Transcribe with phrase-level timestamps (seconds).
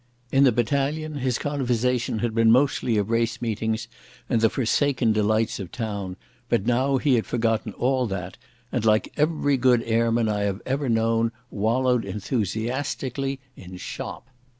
[0.31, 3.87] In the battalion his conversation had been mostly of race meetings
[4.29, 6.17] and the forsaken delights of town,
[6.49, 8.35] but now he had forgotten all that,
[8.71, 14.25] and, like every good airman I have ever known, wallowed enthusiastically in "shop".